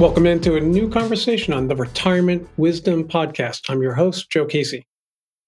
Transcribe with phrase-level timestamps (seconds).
[0.00, 3.68] Welcome into a new conversation on the Retirement Wisdom Podcast.
[3.68, 4.86] I'm your host, Joe Casey.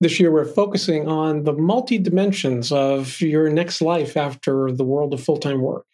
[0.03, 5.15] This year, we're focusing on the multi dimensions of your next life after the world
[5.15, 5.87] of full time work.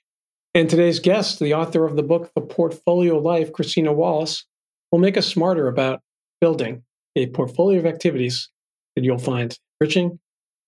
[0.55, 4.45] And today's guest, the author of the book, The Portfolio Life, Christina Wallace,
[4.91, 6.01] will make us smarter about
[6.41, 6.83] building
[7.15, 8.51] a portfolio of activities
[8.97, 10.19] that you'll find enriching,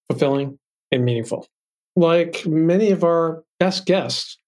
[0.09, 0.61] fulfilling,
[0.93, 1.49] and meaningful.
[1.97, 4.39] Like many of our best guests,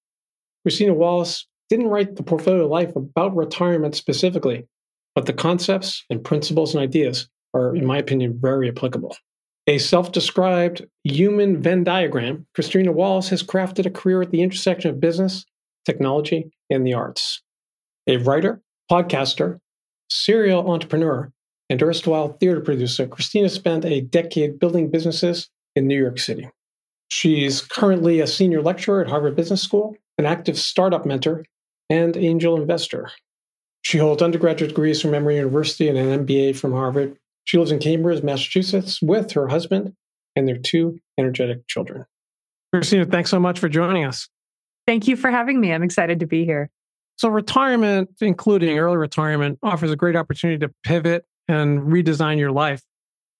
[0.64, 4.68] Christina Wallace didn't write the portfolio life about retirement specifically,
[5.14, 9.16] but the concepts and principles and ideas are, in my opinion, very applicable.
[9.66, 14.90] A self described human Venn diagram, Christina Wallace has crafted a career at the intersection
[14.90, 15.46] of business,
[15.86, 17.40] technology, and the arts.
[18.06, 19.58] A writer, podcaster,
[20.10, 21.32] serial entrepreneur,
[21.70, 26.50] and erstwhile theater producer, Christina spent a decade building businesses in New York City.
[27.08, 31.44] She's currently a senior lecturer at Harvard Business School, an active startup mentor,
[31.90, 33.10] and angel investor.
[33.82, 37.16] She holds undergraduate degrees from Emory University and an MBA from Harvard.
[37.44, 39.94] She lives in Cambridge, Massachusetts, with her husband
[40.36, 42.06] and their two energetic children.
[42.72, 44.28] Christina, thanks so much for joining us.
[44.86, 45.72] Thank you for having me.
[45.72, 46.70] I'm excited to be here.
[47.16, 52.82] So, retirement, including early retirement, offers a great opportunity to pivot and redesign your life.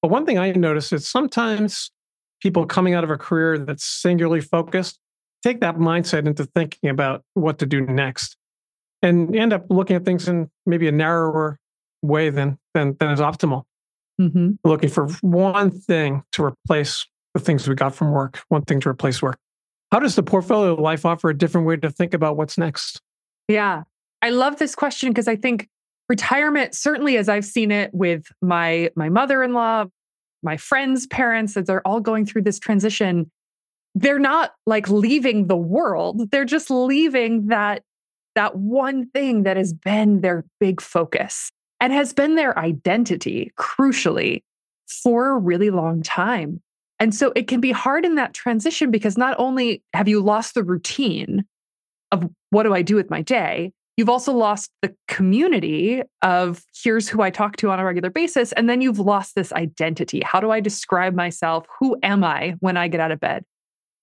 [0.02, 1.90] But one thing I notice is sometimes
[2.40, 4.98] people coming out of a career that's singularly focused
[5.42, 8.36] take that mindset into thinking about what to do next
[9.02, 11.58] and end up looking at things in maybe a narrower
[12.02, 13.64] way than than, than is optimal.
[14.20, 14.52] Mm-hmm.
[14.64, 18.88] Looking for one thing to replace the things we got from work, one thing to
[18.88, 19.38] replace work.
[19.90, 23.00] How does the portfolio life offer a different way to think about what's next?
[23.48, 23.82] Yeah,
[24.22, 25.68] I love this question because I think
[26.08, 29.86] retirement, certainly as I've seen it with my my mother-in-law,
[30.42, 33.30] my friends' parents, that they're all going through this transition,
[33.94, 36.30] they're not like leaving the world.
[36.30, 37.82] They're just leaving that
[38.34, 44.42] that one thing that has been their big focus and has been their identity, crucially,
[45.02, 46.60] for a really long time.
[46.98, 50.54] And so it can be hard in that transition because not only have you lost
[50.54, 51.44] the routine
[52.12, 57.08] of what do I do with my day, you've also lost the community of here's
[57.08, 58.52] who I talk to on a regular basis.
[58.52, 60.22] And then you've lost this identity.
[60.24, 61.66] How do I describe myself?
[61.80, 63.44] Who am I when I get out of bed?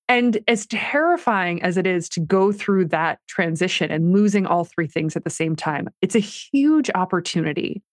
[0.09, 4.87] And as terrifying as it is to go through that transition and losing all three
[4.87, 7.83] things at the same time, it's a huge opportunity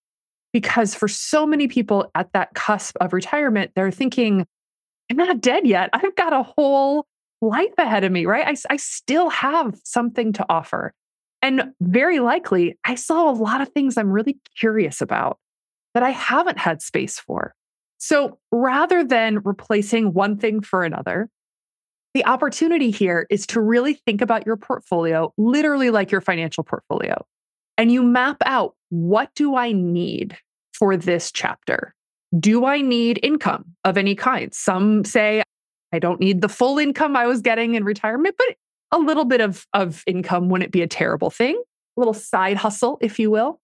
[0.55, 4.47] because for so many people at that cusp of retirement, they're thinking,
[5.11, 5.91] I'm not dead yet.
[5.93, 7.07] I've got a whole
[7.43, 8.47] life ahead of me, right?
[8.47, 10.95] I, I still have something to offer.
[11.43, 15.39] And very likely, I saw a lot of things I'm really curious about
[15.93, 17.55] that I haven't had space for.
[17.99, 21.29] So rather than replacing one thing for another,
[22.17, 27.23] the opportunity here is to really think about your portfolio, literally like your financial portfolio.
[27.77, 30.35] And you map out what do I need
[30.73, 31.95] for this chapter?
[32.41, 34.55] Do I need income of any kind?
[34.55, 35.43] Some say,
[35.93, 38.57] I don't need the full income I was getting in retirement, but
[38.93, 42.97] a little bit of, of income wouldn't be a terrible thing, a little side hustle,
[43.03, 43.61] if you will.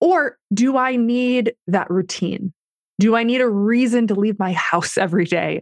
[0.00, 2.54] Or do I need that routine?
[2.98, 5.60] Do I need a reason to leave my house every day?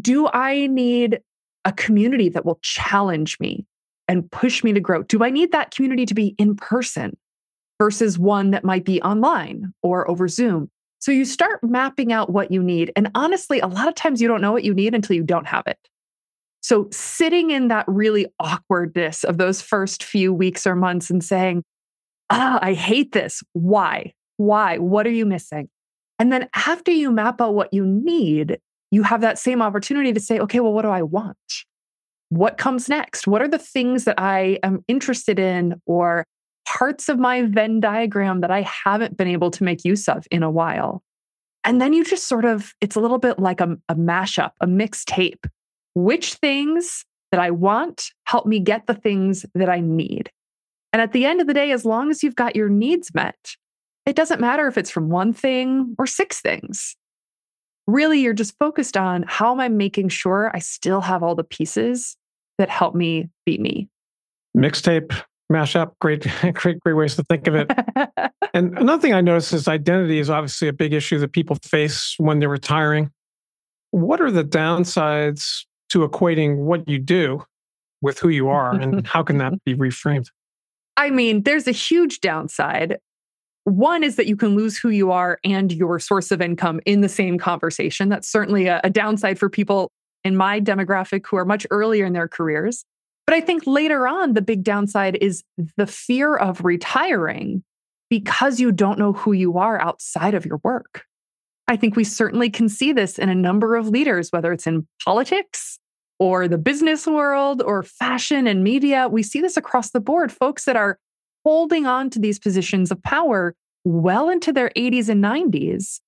[0.00, 1.18] Do I need
[1.64, 3.66] a community that will challenge me
[4.06, 5.02] and push me to grow?
[5.02, 7.16] Do I need that community to be in person
[7.78, 10.70] versus one that might be online or over Zoom?
[11.00, 12.92] So you start mapping out what you need.
[12.96, 15.46] And honestly, a lot of times you don't know what you need until you don't
[15.46, 15.78] have it.
[16.60, 21.62] So sitting in that really awkwardness of those first few weeks or months and saying,
[22.30, 23.42] ah, I hate this.
[23.52, 24.12] Why?
[24.38, 24.78] Why?
[24.78, 25.68] What are you missing?
[26.18, 28.58] And then after you map out what you need,
[28.90, 31.36] you have that same opportunity to say, okay, well, what do I want?
[32.30, 33.26] What comes next?
[33.26, 36.24] What are the things that I am interested in or
[36.66, 40.42] parts of my Venn diagram that I haven't been able to make use of in
[40.42, 41.02] a while?
[41.64, 44.66] And then you just sort of, it's a little bit like a, a mashup, a
[44.66, 45.46] mixtape.
[45.94, 50.30] Which things that I want help me get the things that I need?
[50.92, 53.56] And at the end of the day, as long as you've got your needs met,
[54.06, 56.96] it doesn't matter if it's from one thing or six things
[57.88, 61.42] really you're just focused on how am I making sure I still have all the
[61.42, 62.16] pieces
[62.58, 63.88] that help me be me.
[64.56, 65.20] Mixtape,
[65.50, 67.70] mashup, great, great, great ways to think of it.
[68.54, 72.14] and another thing I noticed is identity is obviously a big issue that people face
[72.18, 73.10] when they're retiring.
[73.90, 77.42] What are the downsides to equating what you do
[78.02, 80.26] with who you are, and how can that be reframed?
[80.96, 82.98] I mean, there's a huge downside.
[83.68, 87.02] One is that you can lose who you are and your source of income in
[87.02, 88.08] the same conversation.
[88.08, 89.90] That's certainly a, a downside for people
[90.24, 92.84] in my demographic who are much earlier in their careers.
[93.26, 95.44] But I think later on, the big downside is
[95.76, 97.62] the fear of retiring
[98.08, 101.04] because you don't know who you are outside of your work.
[101.68, 104.88] I think we certainly can see this in a number of leaders, whether it's in
[105.04, 105.78] politics
[106.18, 109.08] or the business world or fashion and media.
[109.08, 110.32] We see this across the board.
[110.32, 110.98] Folks that are
[111.48, 115.98] holding on to these positions of power well into their 80s and 90s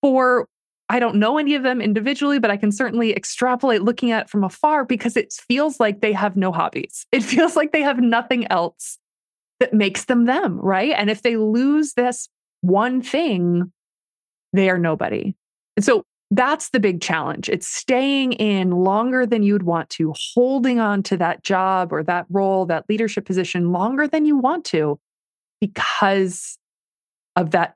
[0.00, 0.48] for
[0.88, 4.30] I don't know any of them individually, but I can certainly extrapolate looking at it
[4.30, 7.04] from afar because it feels like they have no hobbies.
[7.12, 8.96] It feels like they have nothing else
[9.60, 10.94] that makes them them, right?
[10.96, 12.30] And if they lose this
[12.62, 13.70] one thing,
[14.54, 15.34] they are nobody.
[15.76, 17.48] And so that's the big challenge.
[17.48, 22.26] It's staying in longer than you'd want to, holding on to that job or that
[22.28, 24.98] role, that leadership position longer than you want to
[25.60, 26.58] because
[27.34, 27.74] of that,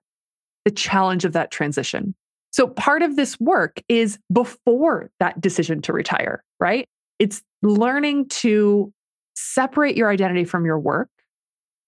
[0.64, 2.14] the challenge of that transition.
[2.50, 6.86] So part of this work is before that decision to retire, right?
[7.18, 8.92] It's learning to
[9.34, 11.08] separate your identity from your work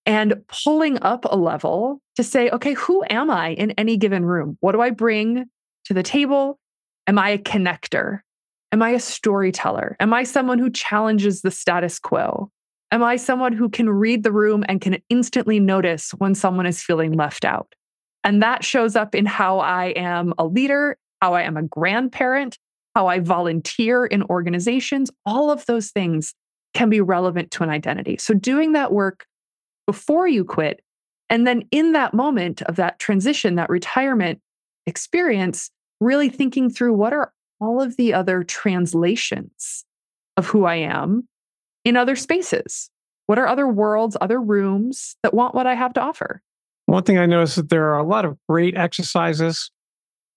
[0.06, 4.56] and pulling up a level to say, okay, who am I in any given room?
[4.60, 5.46] What do I bring
[5.84, 6.58] to the table?
[7.06, 8.20] Am I a connector?
[8.72, 9.96] Am I a storyteller?
[10.00, 12.50] Am I someone who challenges the status quo?
[12.90, 16.82] Am I someone who can read the room and can instantly notice when someone is
[16.82, 17.74] feeling left out?
[18.22, 22.58] And that shows up in how I am a leader, how I am a grandparent,
[22.94, 25.10] how I volunteer in organizations.
[25.26, 26.34] All of those things
[26.72, 28.16] can be relevant to an identity.
[28.18, 29.26] So, doing that work
[29.86, 30.80] before you quit,
[31.30, 34.40] and then in that moment of that transition, that retirement
[34.86, 35.70] experience,
[36.00, 39.84] really thinking through what are all of the other translations
[40.36, 41.28] of who I am
[41.84, 42.90] in other spaces?
[43.26, 46.42] What are other worlds, other rooms that want what I have to offer?
[46.86, 49.70] One thing I noticed that there are a lot of great exercises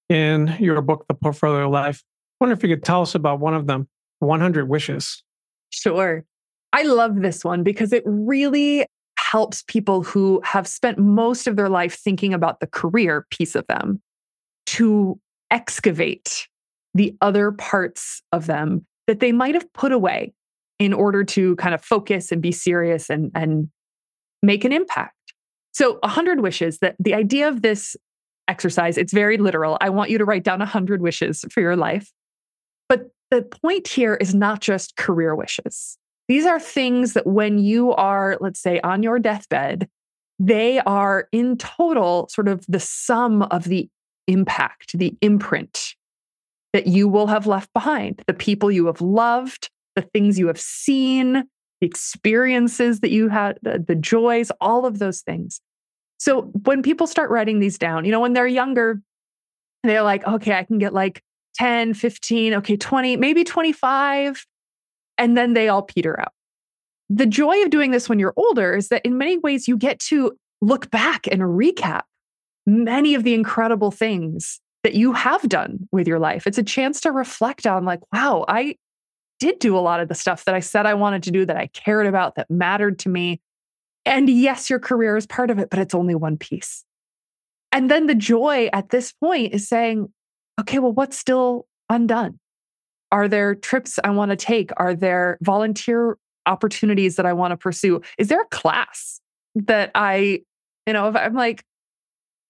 [0.10, 2.02] in your book, The Portfolio Life.
[2.40, 3.90] I wonder if you could tell us about one of them
[4.20, 5.24] 100 Wishes.
[5.70, 6.24] Sure.
[6.72, 8.86] I love this one because it really
[9.18, 13.68] helps people who have spent most of their life thinking about the career piece of
[13.68, 14.02] them
[14.68, 15.20] to
[15.52, 16.48] excavate
[16.94, 20.34] the other parts of them that they might have put away
[20.80, 23.70] in order to kind of focus and be serious and, and
[24.44, 25.14] make an impact.
[25.74, 27.96] So, 100 wishes, that the idea of this
[28.48, 29.78] exercise, it's very literal.
[29.82, 32.12] I want you to write down 100 wishes for your life.
[32.90, 35.98] But the point here is not just career wishes.
[36.28, 39.88] These are things that when you are, let's say, on your deathbed,
[40.40, 43.90] they are in total sort of the sum of the
[44.28, 45.96] impact, the imprint
[46.74, 50.60] that you will have left behind, the people you have loved, the things you have
[50.60, 51.46] seen,
[51.82, 55.62] the experiences that you had, the, the joys, all of those things.
[56.20, 59.02] So when people start writing these down, you know, when they're younger,
[59.84, 61.24] they're like, okay, I can get like
[61.56, 64.46] 10, 15, okay, 20, maybe 25.
[65.18, 66.34] And then they all peter out.
[67.10, 70.00] The joy of doing this when you're older is that in many ways you get
[70.00, 72.04] to look back and recap
[72.68, 76.46] many of the incredible things that you have done with your life.
[76.46, 78.76] It's a chance to reflect on, like, wow, I
[79.40, 81.58] did do a lot of the stuff that I said I wanted to do, that
[81.58, 83.42] I cared about, that mattered to me.
[84.06, 86.84] And yes, your career is part of it, but it's only one piece.
[87.72, 90.12] And then the joy at this point is saying,
[90.60, 92.40] okay, well, what's still undone?
[93.12, 94.72] Are there trips I want to take?
[94.78, 98.02] Are there volunteer opportunities that I want to pursue?
[98.18, 99.22] Is there a class
[99.56, 100.42] that I,
[100.86, 101.64] you know, if I'm like,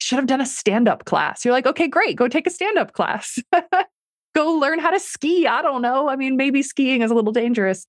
[0.08, 2.78] should have done a stand up class, you're like, okay, great, go take a stand
[2.78, 3.40] up class.
[4.36, 5.46] go learn how to ski.
[5.46, 6.08] I don't know.
[6.08, 7.86] I mean, maybe skiing is a little dangerous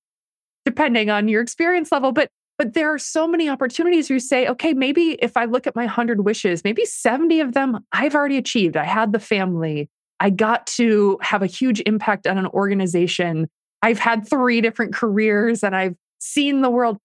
[0.65, 4.73] depending on your experience level, but but there are so many opportunities you say, okay,
[4.73, 8.75] maybe if I look at my 100 wishes, maybe 70 of them I've already achieved.
[8.75, 9.89] I had the family.
[10.19, 13.47] I got to have a huge impact on an organization.
[13.81, 16.97] I've had three different careers and I've seen the world.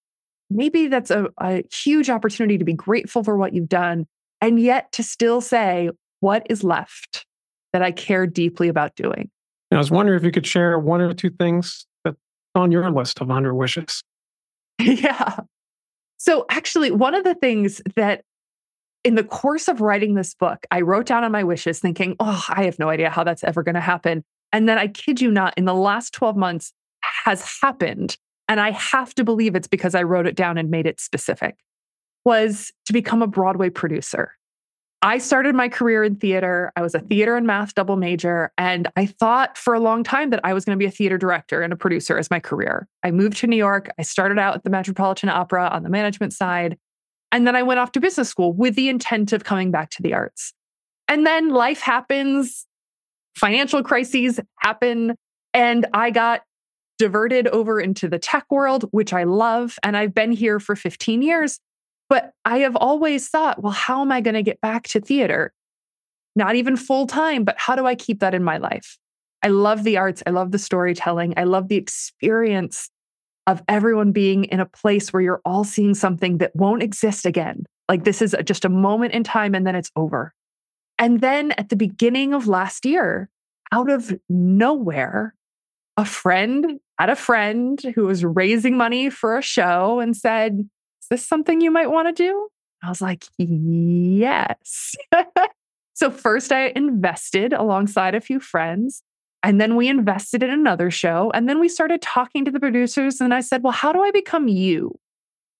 [0.49, 4.05] Maybe that's a, a huge opportunity to be grateful for what you've done
[4.45, 7.25] and yet to still say, what is left
[7.73, 9.31] that I care deeply about doing?
[9.71, 12.15] I was wondering if you could share one or two things that's
[12.53, 14.03] on your list of 100 wishes.
[14.79, 15.37] yeah.
[16.17, 18.21] So, actually, one of the things that
[19.03, 22.45] in the course of writing this book, I wrote down on my wishes thinking, oh,
[22.49, 24.23] I have no idea how that's ever going to happen.
[24.53, 26.71] And then I kid you not, in the last 12 months
[27.25, 28.15] has happened.
[28.47, 31.55] And I have to believe it's because I wrote it down and made it specific,
[32.25, 34.31] was to become a Broadway producer.
[35.01, 36.71] I started my career in theater.
[36.75, 38.51] I was a theater and math double major.
[38.57, 41.17] And I thought for a long time that I was going to be a theater
[41.17, 42.87] director and a producer as my career.
[43.03, 43.91] I moved to New York.
[43.99, 46.79] I started out at the Metropolitan Opera on the management side.
[47.31, 50.01] And then I went off to business school with the intent of coming back to
[50.01, 50.53] the arts.
[51.07, 52.65] And then life happens,
[53.37, 55.13] financial crises happen.
[55.53, 56.41] And I got
[56.97, 59.77] diverted over into the tech world, which I love.
[59.83, 61.59] And I've been here for 15 years.
[62.09, 65.53] But I have always thought, well, how am I going to get back to theater?
[66.35, 68.97] Not even full time, but how do I keep that in my life?
[69.41, 70.23] I love the arts.
[70.25, 71.33] I love the storytelling.
[71.37, 72.89] I love the experience
[73.47, 77.65] of everyone being in a place where you're all seeing something that won't exist again.
[77.87, 80.33] Like this is just a moment in time and then it's over.
[80.97, 83.29] And then at the beginning of last year,
[83.71, 85.35] out of nowhere,
[85.97, 90.67] a friend had a friend who was raising money for a show and said,
[91.05, 92.47] Is this something you might want to do?
[92.81, 94.95] I was like, Yes.
[95.93, 99.03] so, first, I invested alongside a few friends.
[99.43, 101.31] And then we invested in another show.
[101.35, 103.21] And then we started talking to the producers.
[103.21, 104.97] And I said, Well, how do I become you?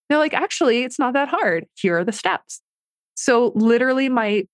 [0.10, 1.68] They're like, Actually, it's not that hard.
[1.76, 2.62] Here are the steps.
[3.16, 4.48] So, literally, my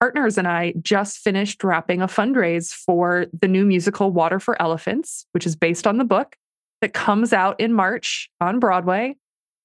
[0.00, 5.26] partners and I just finished wrapping a fundraise for the new musical Water for Elephants,
[5.32, 6.36] which is based on the book
[6.80, 9.16] that comes out in March on Broadway.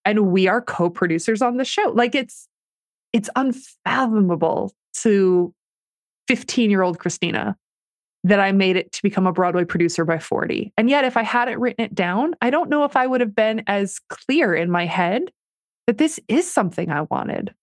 [0.06, 1.92] And we are co-producers on the show.
[1.94, 2.48] Like it's
[3.12, 5.54] it's unfathomable to
[6.30, 7.56] 15-year-old Christina
[8.24, 10.72] that I made it to become a Broadway producer by 40.
[10.78, 13.36] And yet if I hadn't written it down, I don't know if I would have
[13.36, 15.24] been as clear in my head
[15.88, 17.54] that this is something I wanted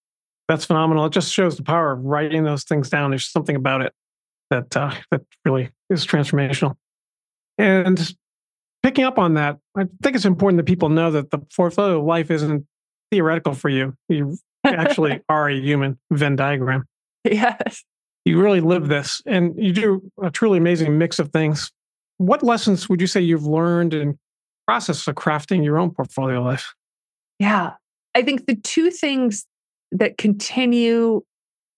[0.50, 1.06] that's phenomenal.
[1.06, 3.10] It just shows the power of writing those things down.
[3.10, 3.94] There's something about it
[4.50, 6.74] that uh, that really is transformational.
[7.56, 8.14] And
[8.82, 12.04] picking up on that, I think it's important that people know that the portfolio of
[12.04, 12.66] life isn't
[13.10, 13.94] theoretical for you.
[14.08, 16.84] You actually are a human Venn diagram.
[17.24, 17.84] Yes.
[18.24, 21.72] You really live this, and you do a truly amazing mix of things.
[22.18, 24.18] What lessons would you say you've learned in
[24.66, 26.74] process of crafting your own portfolio life?
[27.38, 27.72] Yeah.
[28.14, 29.46] I think the two things
[29.92, 31.22] that continue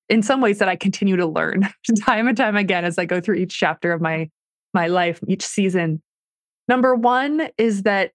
[0.08, 1.68] in some ways that I continue to learn
[2.00, 4.28] time and time again as I go through each chapter of my
[4.74, 6.02] my life, each season.
[6.68, 8.12] Number 1 is that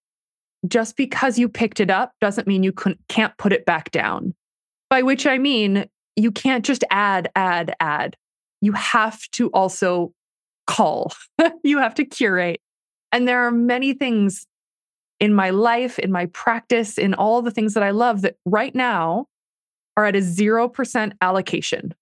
[0.68, 2.74] just because you picked it up doesn't mean you
[3.08, 4.34] can't put it back down.
[4.90, 5.86] By which I mean
[6.16, 8.16] you can't just add add add.
[8.62, 10.14] You have to also
[10.66, 11.14] call.
[11.64, 12.60] you have to curate.
[13.12, 14.48] And there are many things
[15.20, 18.74] in my life, in my practice, in all the things that I love that right
[18.74, 19.26] now
[19.96, 21.94] are at a 0% allocation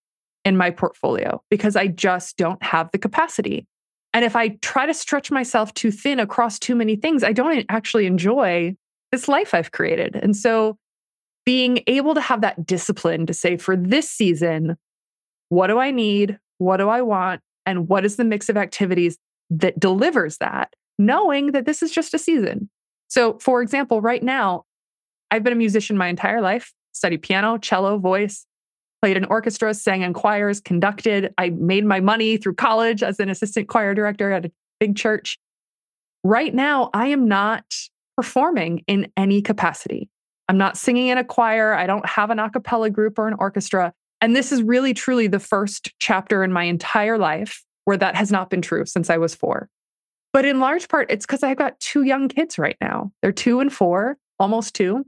[0.44, 3.66] in my portfolio because I just don't have the capacity.
[4.15, 7.65] And if I try to stretch myself too thin across too many things, I don't
[7.67, 8.74] actually enjoy
[9.12, 10.15] this life I've created.
[10.15, 10.77] And so
[11.45, 14.77] being able to have that discipline to say, for this season,
[15.50, 16.39] what do I need?
[16.60, 17.41] What do I want?
[17.65, 19.17] And what is the mix of activities
[19.50, 22.69] that delivers that, knowing that this is just a season?
[23.10, 24.63] So, for example, right now,
[25.29, 28.45] I've been a musician my entire life studied piano, cello, voice,
[29.02, 31.34] played in orchestras, sang in choirs, conducted.
[31.38, 35.38] I made my money through college as an assistant choir director at a big church.
[36.24, 37.66] Right now, I am not
[38.18, 40.10] performing in any capacity.
[40.48, 41.74] I'm not singing in a choir.
[41.74, 43.94] I don't have an a cappella group or an orchestra.
[44.22, 48.32] And this is really, truly the first chapter in my entire life where that has
[48.32, 49.70] not been true since I was four.
[50.34, 53.12] But in large part, it's because I've got two young kids right now.
[53.22, 55.06] They're two and four, almost two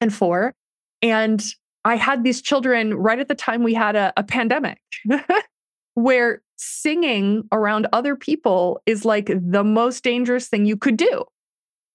[0.00, 0.54] and four.
[1.02, 1.44] And
[1.84, 4.78] I had these children right at the time we had a, a pandemic
[5.94, 11.24] where singing around other people is like the most dangerous thing you could do.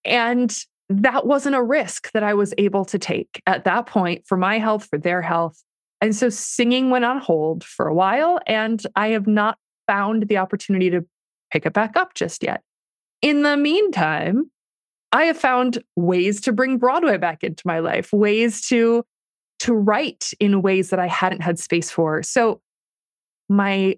[0.05, 0.55] And
[0.89, 4.59] that wasn't a risk that I was able to take at that point for my
[4.59, 5.61] health, for their health.
[6.01, 10.37] And so singing went on hold for a while, and I have not found the
[10.37, 11.05] opportunity to
[11.51, 12.61] pick it back up just yet.
[13.21, 14.51] In the meantime,
[15.13, 19.05] I have found ways to bring Broadway back into my life, ways to
[19.63, 22.21] to write in ways that I hadn't had space for.
[22.21, 22.59] So
[23.47, 23.95] my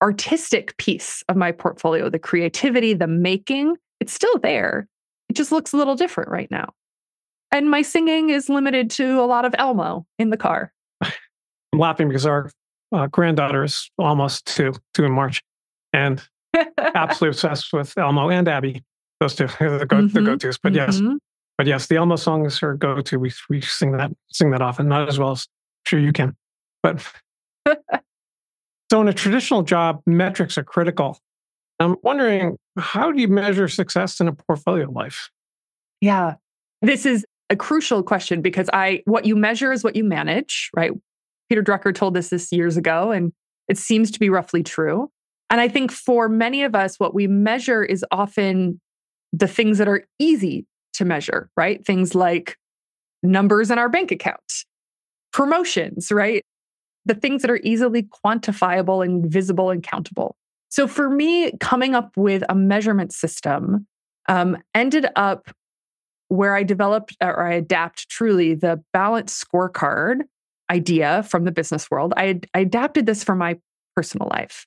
[0.00, 4.86] artistic piece of my portfolio, the creativity, the making, it's still there.
[5.28, 6.72] It just looks a little different right now.
[7.50, 10.72] And my singing is limited to a lot of Elmo in the car.
[11.02, 12.52] I'm laughing because our
[12.92, 15.42] uh, granddaughter is almost two, two in March,
[15.92, 16.22] and
[16.78, 18.84] absolutely obsessed with Elmo and Abby.
[19.18, 20.06] Those two, the, go, mm-hmm.
[20.08, 20.58] the go-tos.
[20.58, 21.06] But mm-hmm.
[21.06, 21.18] yes,
[21.58, 23.18] but yes, the Elmo song is her go-to.
[23.18, 25.46] We we sing that sing that often, not as well as
[25.86, 26.34] sure you can.
[26.82, 27.06] But
[28.90, 31.18] so in a traditional job, metrics are critical.
[31.78, 35.30] I'm wondering how do you measure success in a portfolio life?
[36.00, 36.34] Yeah.
[36.80, 40.92] This is a crucial question because I what you measure is what you manage, right?
[41.48, 43.32] Peter Drucker told us this years ago, and
[43.68, 45.10] it seems to be roughly true.
[45.50, 48.80] And I think for many of us, what we measure is often
[49.34, 51.84] the things that are easy to measure, right?
[51.84, 52.56] Things like
[53.22, 54.64] numbers in our bank account,
[55.32, 56.44] promotions, right?
[57.04, 60.36] The things that are easily quantifiable and visible and countable.
[60.68, 63.86] So for me, coming up with a measurement system
[64.28, 65.50] um, ended up
[66.28, 70.20] where I developed or I adapt truly the balance scorecard
[70.70, 72.14] idea from the business world.
[72.16, 73.58] I, I adapted this for my
[73.94, 74.66] personal life.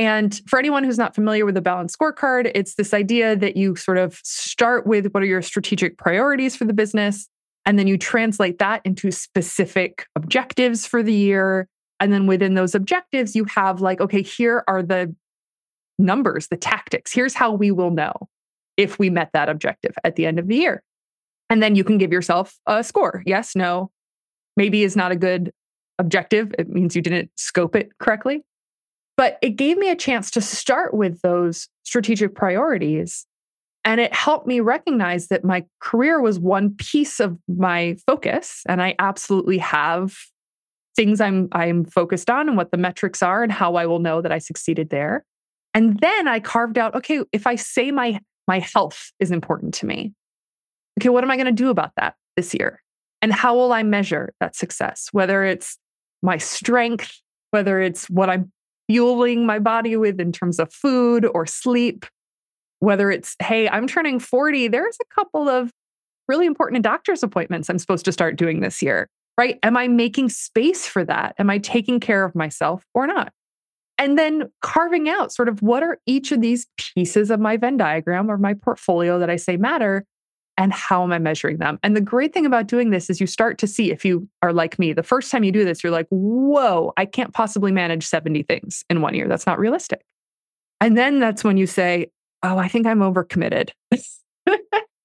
[0.00, 3.76] And for anyone who's not familiar with the balance scorecard, it's this idea that you
[3.76, 7.28] sort of start with what are your strategic priorities for the business,
[7.66, 11.68] and then you translate that into specific objectives for the year.
[12.00, 15.14] And then within those objectives, you have like, okay, here are the
[15.98, 17.12] numbers, the tactics.
[17.12, 18.14] Here's how we will know
[18.78, 20.82] if we met that objective at the end of the year.
[21.50, 23.90] And then you can give yourself a score yes, no,
[24.56, 25.52] maybe is not a good
[25.98, 26.54] objective.
[26.58, 28.44] It means you didn't scope it correctly.
[29.16, 33.26] But it gave me a chance to start with those strategic priorities.
[33.84, 38.62] And it helped me recognize that my career was one piece of my focus.
[38.68, 40.14] And I absolutely have
[40.96, 44.20] things I'm I'm focused on and what the metrics are and how I will know
[44.20, 45.24] that I succeeded there.
[45.72, 49.86] And then I carved out, okay, if I say my my health is important to
[49.86, 50.12] me,
[51.00, 52.82] okay, what am I going to do about that this year?
[53.22, 55.08] And how will I measure that success?
[55.12, 55.78] Whether it's
[56.22, 58.50] my strength, whether it's what I'm
[58.90, 62.04] fueling my body with in terms of food or sleep,
[62.80, 65.70] whether it's, hey, I'm turning 40, there's a couple of
[66.26, 69.06] really important doctor's appointments I'm supposed to start doing this year,
[69.38, 69.60] right?
[69.62, 71.36] Am I making space for that?
[71.38, 73.32] Am I taking care of myself or not?
[73.96, 77.76] And then carving out sort of what are each of these pieces of my Venn
[77.76, 80.04] diagram or my portfolio that I say matter
[80.60, 81.78] and how am I measuring them?
[81.82, 84.52] And the great thing about doing this is you start to see if you are
[84.52, 88.04] like me, the first time you do this, you're like, whoa, I can't possibly manage
[88.04, 89.26] 70 things in one year.
[89.26, 90.02] That's not realistic.
[90.78, 92.10] And then that's when you say,
[92.42, 93.70] oh, I think I'm overcommitted.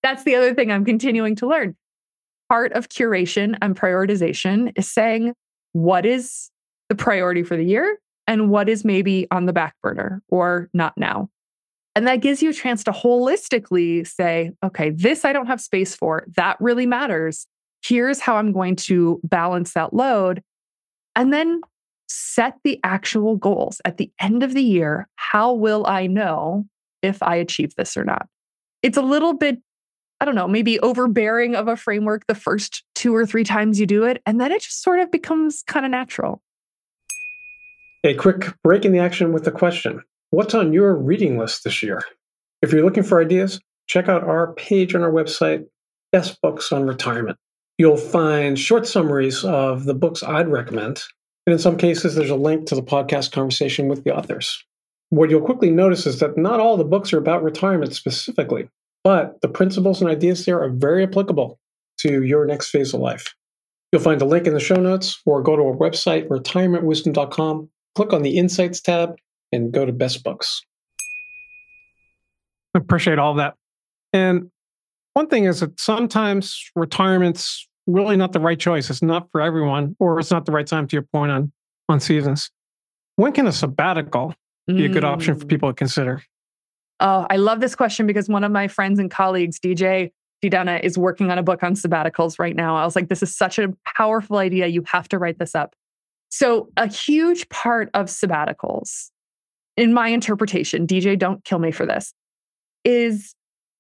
[0.04, 1.78] that's the other thing I'm continuing to learn.
[2.50, 5.36] Part of curation and prioritization is saying,
[5.72, 6.52] what is
[6.90, 7.98] the priority for the year
[8.28, 11.30] and what is maybe on the back burner or not now?
[11.96, 15.96] And that gives you a chance to holistically say, okay, this I don't have space
[15.96, 16.26] for.
[16.36, 17.48] That really matters.
[17.84, 20.44] Here's how I'm going to balance that load.
[21.16, 21.62] And then
[22.08, 25.08] set the actual goals at the end of the year.
[25.16, 26.66] How will I know
[27.02, 28.28] if I achieve this or not?
[28.84, 29.60] It's a little bit,
[30.20, 33.86] I don't know, maybe overbearing of a framework the first two or three times you
[33.86, 34.22] do it.
[34.26, 36.42] And then it just sort of becomes kind of natural.
[38.04, 40.04] A quick break in the action with a question
[40.36, 42.04] What's on your reading list this year?
[42.62, 45.64] If you're looking for ideas, check out our page on our website,
[46.12, 47.38] Best Books on Retirement.
[47.78, 51.02] You'll find short summaries of the books I'd recommend.
[51.48, 54.62] And in some cases, there's a link to the podcast conversation with the authors.
[55.10, 58.68] What you'll quickly notice is that not all the books are about retirement specifically,
[59.06, 61.58] but the principles and ideas there are very applicable
[62.00, 63.34] to your next phase of life.
[63.94, 68.12] You'll find a link in the show notes or go to our website, retirementwisdom.com, click
[68.12, 69.16] on the Insights tab,
[69.52, 70.62] and go to Best Books.
[72.74, 73.56] Appreciate all that.
[74.12, 74.50] And
[75.14, 78.90] one thing is that sometimes retirement's really not the right choice.
[78.90, 81.52] It's not for everyone, or it's not the right time to your point on
[81.88, 82.50] on seasons.
[83.16, 84.34] When can a sabbatical
[84.68, 85.50] be a good option for mm.
[85.50, 86.24] people to consider?
[87.00, 90.12] Oh, I love this question because one of my friends and colleagues, DJ
[90.44, 92.76] DiDonna, is working on a book on sabbaticals right now.
[92.76, 94.68] I was like, this is such a powerful idea.
[94.68, 95.76] You have to write this up.
[96.30, 99.12] So, a huge part of sabbaticals
[99.78, 102.14] in my interpretation, DJ, don't kill me for this,
[102.84, 103.36] is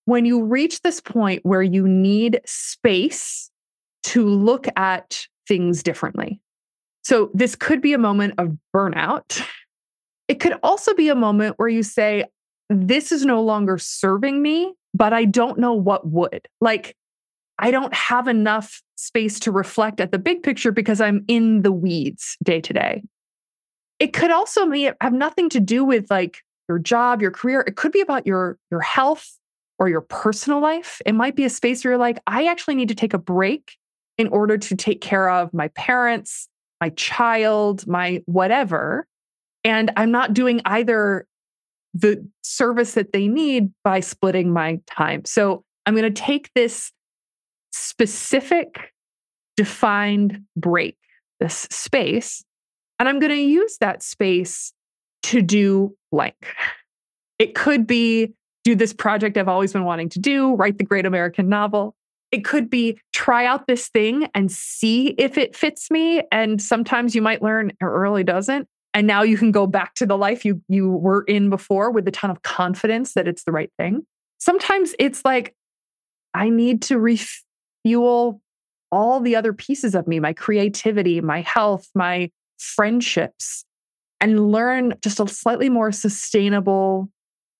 [0.06, 3.50] when you reach this point where you need space
[4.04, 6.42] to look at things differently.
[7.04, 9.42] So, this could be a moment of burnout.
[10.28, 12.26] It could also be a moment where you say,
[12.70, 16.48] This is no longer serving me, but I don't know what would.
[16.62, 16.96] Like,
[17.60, 21.72] I don't have enough space to reflect at the big picture because I'm in the
[21.72, 23.04] weeds day to day
[24.00, 27.62] it could also be have nothing to do with like your job, your career.
[27.62, 29.38] It could be about your your health
[29.78, 31.02] or your personal life.
[31.06, 33.76] It might be a space where you're like, I actually need to take a break
[34.18, 36.48] in order to take care of my parents,
[36.80, 39.06] my child, my whatever.
[39.64, 41.28] And I'm not doing either
[41.94, 45.26] the service that they need by splitting my time.
[45.26, 46.92] So I'm going to take this
[47.72, 48.94] specific,
[49.58, 50.98] defined break,
[51.40, 52.45] this space,
[53.00, 54.74] and I'm going to use that space
[55.24, 56.36] to do blank.
[57.40, 61.06] It could be do this project I've always been wanting to do, write the great
[61.06, 61.96] American novel.
[62.32, 66.24] It could be try out this thing and see if it fits me.
[66.32, 68.68] And sometimes you might learn it really doesn't.
[68.94, 72.08] And now you can go back to the life you you were in before with
[72.08, 74.06] a ton of confidence that it's the right thing.
[74.40, 75.54] Sometimes it's like,
[76.34, 78.42] I need to refuel
[78.92, 83.66] all the other pieces of me, my creativity, my health, my friendships
[84.22, 87.10] and learn just a slightly more sustainable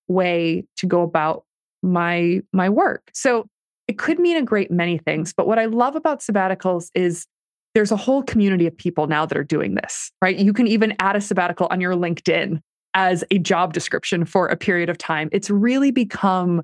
[0.08, 1.44] way to go about
[1.82, 3.10] my my work.
[3.12, 3.46] So
[3.88, 7.26] it could mean a great many things, but what I love about sabbaticals is
[7.74, 10.36] there's a whole community of people now that are doing this, right?
[10.36, 12.60] You can even add a sabbatical on your LinkedIn
[12.94, 15.28] as a job description for a period of time.
[15.30, 16.62] It's really become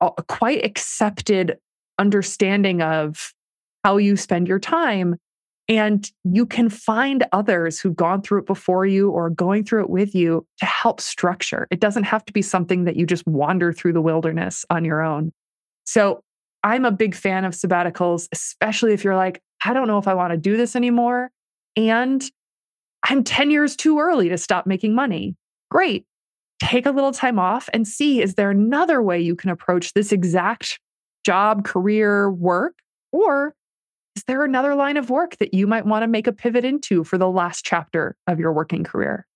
[0.00, 1.58] a quite accepted
[1.98, 3.32] understanding of
[3.84, 5.16] how you spend your time.
[5.68, 9.90] And you can find others who've gone through it before you or going through it
[9.90, 11.66] with you to help structure.
[11.70, 15.00] It doesn't have to be something that you just wander through the wilderness on your
[15.00, 15.32] own.
[15.86, 16.22] So
[16.62, 20.14] I'm a big fan of sabbaticals, especially if you're like, I don't know if I
[20.14, 21.30] want to do this anymore.
[21.76, 22.22] And
[23.08, 25.34] I'm 10 years too early to stop making money.
[25.70, 26.04] Great.
[26.62, 30.12] Take a little time off and see is there another way you can approach this
[30.12, 30.78] exact
[31.24, 32.74] job, career, work?
[33.12, 33.54] Or
[34.16, 37.04] is there another line of work that you might want to make a pivot into
[37.04, 39.26] for the last chapter of your working career?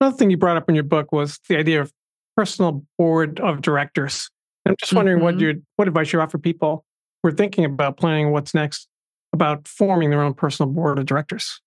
[0.00, 1.92] Another thing you brought up in your book was the idea of
[2.36, 4.30] personal board of directors.
[4.66, 5.24] I'm just wondering mm-hmm.
[5.24, 6.84] what you what advice you offer people
[7.22, 8.88] who are thinking about planning what's next
[9.32, 11.60] about forming their own personal board of directors.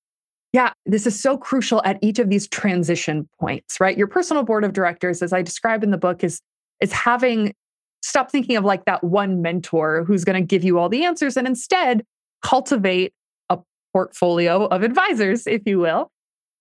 [0.51, 3.95] Yeah, this is so crucial at each of these transition points, right?
[3.95, 6.41] Your personal board of directors, as I describe in the book, is
[6.81, 7.53] is having
[8.01, 11.37] stop thinking of like that one mentor who's going to give you all the answers
[11.37, 12.03] and instead
[12.41, 13.13] cultivate
[13.49, 13.57] a
[13.93, 16.11] portfolio of advisors, if you will,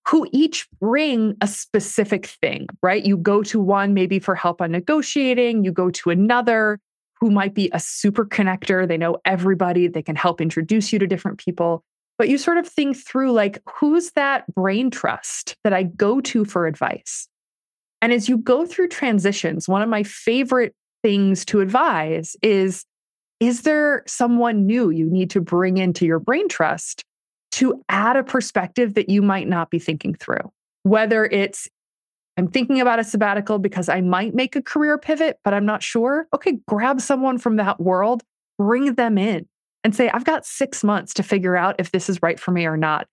[0.08, 3.04] who each bring a specific thing, right?
[3.04, 6.78] You go to one maybe for help on negotiating, you go to another
[7.20, 8.86] who might be a super connector.
[8.86, 11.82] They know everybody, they can help introduce you to different people.
[12.16, 16.44] But you sort of think through like, who's that brain trust that I go to
[16.44, 17.28] for advice?
[18.00, 22.84] And as you go through transitions, one of my favorite things to advise is
[23.40, 27.05] is there someone new you need to bring into your brain trust
[27.53, 30.53] to add a perspective that you might not be thinking through?
[30.83, 31.68] Whether it's,
[32.37, 35.83] I'm thinking about a sabbatical because I might make a career pivot, but I'm not
[35.83, 36.27] sure.
[36.35, 38.22] Okay, grab someone from that world,
[38.59, 39.46] bring them in
[39.85, 42.66] and say, I've got six months to figure out if this is right for me
[42.66, 43.07] or not.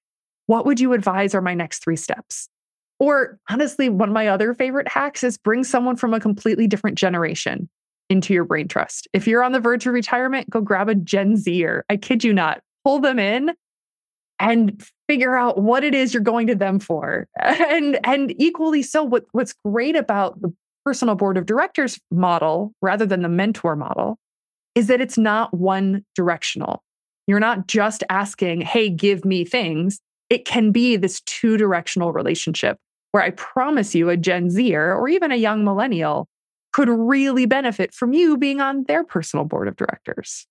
[0.47, 2.49] What would you advise are my next three steps?
[2.99, 6.97] Or honestly, one of my other favorite hacks is bring someone from a completely different
[6.97, 7.69] generation
[8.09, 9.07] into your brain trust.
[9.13, 11.85] If you're on the verge of retirement, go grab a Gen Zer.
[11.89, 12.61] I kid you not.
[12.83, 13.51] Pull them in
[14.39, 17.27] and figure out what it is you're going to them for.
[17.41, 23.05] And and equally so what what's great about the personal board of directors model rather
[23.05, 24.17] than the mentor model
[24.75, 26.83] is that it's not one directional.
[27.27, 32.77] You're not just asking, "Hey, give me things." It can be this two directional relationship
[33.11, 36.27] where I promise you a Gen Zer or even a young millennial
[36.75, 40.45] could really benefit from you being on their personal board of directors.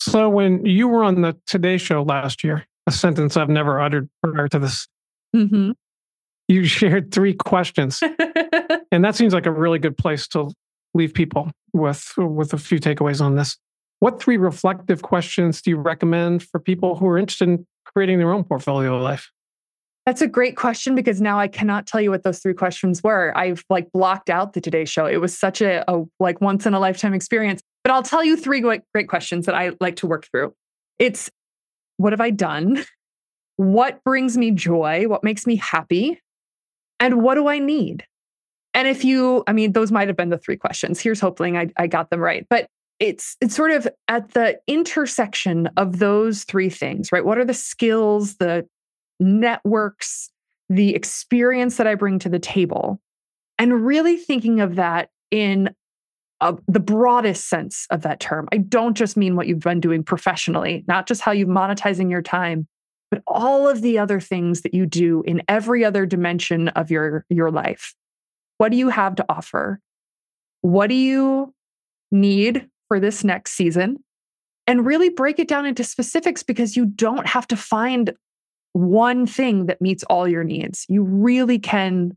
[0.00, 4.08] So, when you were on the Today Show last year, a sentence I've never uttered
[4.22, 4.88] prior to this,
[5.34, 5.72] mm-hmm.
[6.48, 8.00] you shared three questions.
[8.90, 10.50] and that seems like a really good place to
[10.94, 13.58] leave people with, with a few takeaways on this.
[14.00, 18.32] What three reflective questions do you recommend for people who are interested in creating their
[18.32, 19.30] own portfolio of life?
[20.06, 23.36] That's a great question because now I cannot tell you what those three questions were.
[23.36, 25.06] I've like blocked out the Today Show.
[25.06, 27.60] It was such a, a like once in a lifetime experience.
[27.82, 30.54] But I'll tell you three great, questions that I like to work through.
[31.00, 31.28] It's
[31.96, 32.84] what have I done?
[33.56, 35.06] What brings me joy?
[35.08, 36.20] What makes me happy?
[37.00, 38.04] And what do I need?
[38.74, 41.00] And if you, I mean, those might have been the three questions.
[41.00, 42.46] Here's hoping I, I got them right.
[42.50, 42.66] But
[43.00, 47.24] it's it's sort of at the intersection of those three things, right?
[47.24, 48.66] What are the skills, the
[49.20, 50.30] networks,
[50.68, 53.00] the experience that I bring to the table,
[53.58, 55.70] and really thinking of that in
[56.40, 58.46] the broadest sense of that term.
[58.52, 62.20] I don't just mean what you've been doing professionally, not just how you're monetizing your
[62.20, 62.68] time,
[63.10, 67.24] but all of the other things that you do in every other dimension of your,
[67.30, 67.94] your life.
[68.58, 69.80] What do you have to offer?
[70.60, 71.54] What do you
[72.10, 73.98] need for this next season?
[74.66, 78.12] And really break it down into specifics because you don't have to find
[78.76, 80.84] one thing that meets all your needs.
[80.88, 82.16] You really can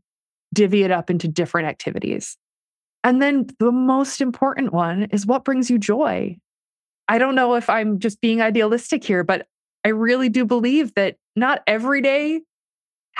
[0.52, 2.36] divvy it up into different activities.
[3.02, 6.36] And then the most important one is what brings you joy.
[7.08, 9.46] I don't know if I'm just being idealistic here, but
[9.86, 12.42] I really do believe that not every day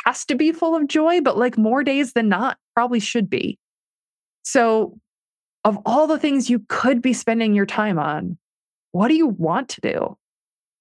[0.04, 3.58] has to be full of joy, but like more days than not probably should be.
[4.42, 4.98] So,
[5.64, 8.38] of all the things you could be spending your time on,
[8.92, 10.16] what do you want to do?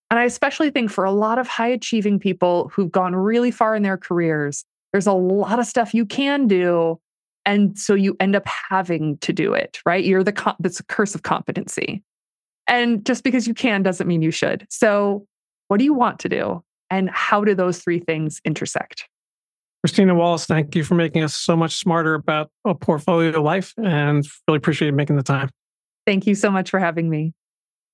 [0.09, 3.75] And I especially think for a lot of high achieving people who've gone really far
[3.75, 6.99] in their careers, there's a lot of stuff you can do.
[7.45, 10.03] And so you end up having to do it, right?
[10.03, 12.03] You're the, that's a curse of competency.
[12.67, 14.65] And just because you can doesn't mean you should.
[14.69, 15.25] So,
[15.67, 16.63] what do you want to do?
[16.89, 19.07] And how do those three things intersect?
[19.83, 24.27] Christina Wallace, thank you for making us so much smarter about a portfolio life and
[24.47, 25.49] really appreciate making the time.
[26.05, 27.33] Thank you so much for having me.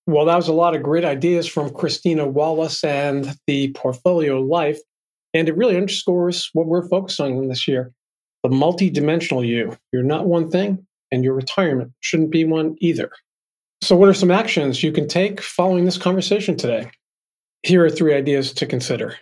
[0.07, 4.79] Well, that was a lot of great ideas from Christina Wallace and the Portfolio Life.
[5.33, 7.91] And it really underscores what we're focused on this year
[8.43, 9.75] the multidimensional you.
[9.91, 13.09] You're not one thing, and your retirement shouldn't be one either.
[13.81, 16.91] So, what are some actions you can take following this conversation today?
[17.63, 19.17] Here are three ideas to consider.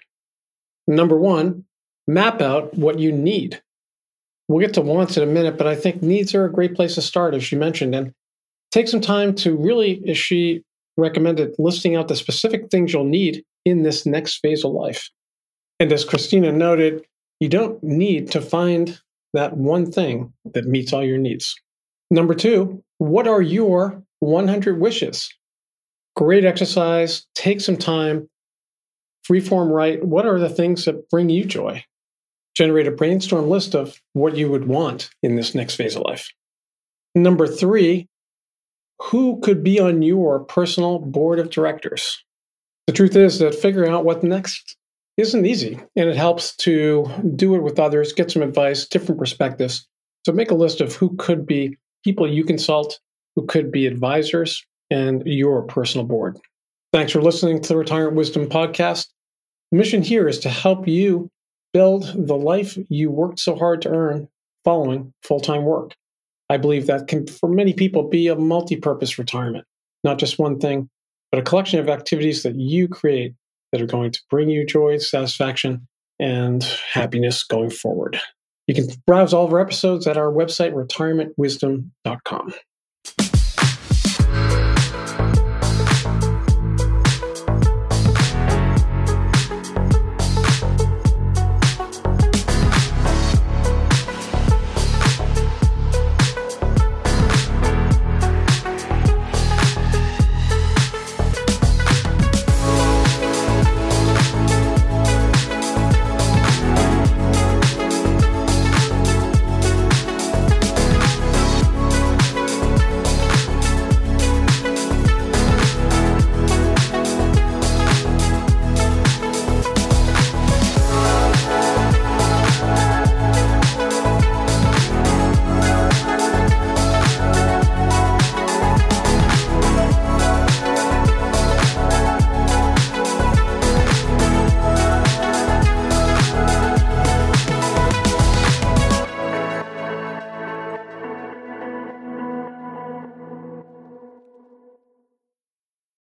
[0.88, 1.64] Number one,
[2.06, 3.62] map out what you need.
[4.50, 6.96] We'll get to wants in a minute, but I think needs are a great place
[6.96, 7.96] to start, as she mentioned.
[7.96, 8.12] And
[8.72, 10.64] take some time to really, as she
[10.98, 15.10] recommended, listing out the specific things you'll need in this next phase of life.
[15.80, 17.04] And as Christina noted,
[17.40, 19.00] you don't need to find
[19.34, 21.56] that one thing that meets all your needs.
[22.12, 25.34] Number two, what are your 100 wishes?
[26.16, 27.26] Great exercise.
[27.34, 28.30] Take some time.
[29.28, 30.06] Freeform write.
[30.06, 31.84] What are the things that bring you joy?
[32.56, 36.30] Generate a brainstorm list of what you would want in this next phase of life.
[37.16, 38.08] Number three,
[39.02, 42.24] who could be on your personal board of directors?
[42.88, 44.76] The truth is that figuring out what next
[45.18, 49.88] isn't easy, and it helps to do it with others, get some advice, different perspectives.
[50.26, 53.00] So make a list of who could be people you consult,
[53.36, 56.38] who could be advisors, and your personal board.
[56.92, 59.08] Thanks for listening to the Retirement Wisdom Podcast.
[59.72, 61.30] The mission here is to help you
[61.74, 64.28] build the life you worked so hard to earn
[64.64, 65.94] following full time work.
[66.50, 69.66] I believe that can, for many people, be a multi purpose retirement,
[70.04, 70.90] not just one thing,
[71.32, 73.34] but a collection of activities that you create
[73.72, 75.88] that are going to bring you joy, satisfaction,
[76.20, 78.20] and happiness going forward.
[78.68, 82.54] You can browse all of our episodes at our website, retirementwisdom.com.